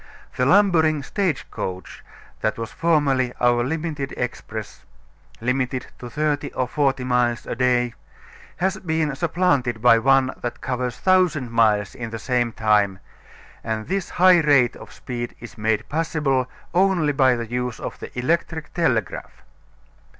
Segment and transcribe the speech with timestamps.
[0.35, 2.03] The lumbering stage coach
[2.39, 4.83] that was formerly our limited express
[5.39, 7.93] limited to thirty or forty miles a day
[8.57, 12.97] has been supplanted by one that covers 1000 miles in the same time,
[13.63, 18.09] and this high rate of speed is made possible only by the use of the
[18.17, 19.43] electric telegraph.